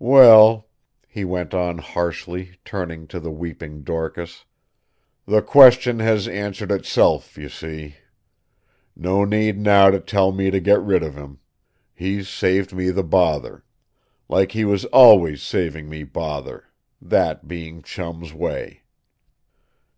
[0.00, 0.66] Well,"
[1.06, 4.46] he went on harshly, turning to the weeping Dorcas,
[5.26, 7.96] "the question has answered itself, you see.
[8.96, 11.38] No need now to tell me to get rid of him.
[11.92, 13.62] He's saved me the bother.
[14.26, 16.68] Like he was always saving me bother.
[17.02, 18.84] That being Chum's way."